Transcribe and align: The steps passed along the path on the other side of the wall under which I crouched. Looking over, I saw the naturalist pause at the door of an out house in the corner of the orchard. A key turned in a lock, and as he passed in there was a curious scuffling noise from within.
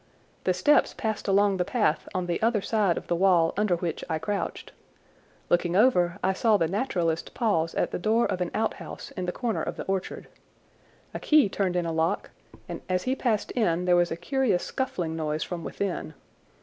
The 0.45 0.53
steps 0.55 0.95
passed 0.95 1.27
along 1.27 1.57
the 1.57 1.63
path 1.63 2.09
on 2.15 2.25
the 2.25 2.41
other 2.41 2.59
side 2.63 2.97
of 2.97 3.05
the 3.05 3.15
wall 3.15 3.53
under 3.55 3.75
which 3.75 4.03
I 4.09 4.17
crouched. 4.17 4.71
Looking 5.47 5.75
over, 5.75 6.17
I 6.23 6.33
saw 6.33 6.57
the 6.57 6.67
naturalist 6.67 7.35
pause 7.35 7.75
at 7.75 7.91
the 7.91 7.99
door 7.99 8.25
of 8.25 8.41
an 8.41 8.49
out 8.55 8.73
house 8.73 9.11
in 9.11 9.27
the 9.27 9.31
corner 9.31 9.61
of 9.61 9.75
the 9.77 9.83
orchard. 9.85 10.27
A 11.13 11.19
key 11.19 11.49
turned 11.49 11.75
in 11.75 11.85
a 11.85 11.91
lock, 11.93 12.31
and 12.67 12.81
as 12.89 13.03
he 13.03 13.15
passed 13.15 13.51
in 13.51 13.85
there 13.85 13.95
was 13.95 14.09
a 14.09 14.17
curious 14.17 14.63
scuffling 14.63 15.15
noise 15.15 15.43
from 15.43 15.63
within. 15.63 16.15